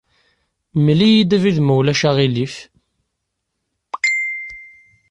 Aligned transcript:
Mel-iyi-d 0.83 1.35
abrid, 1.35 1.57
ma 1.61 1.73
ulac 1.79 2.01
aɣilif. 2.09 2.55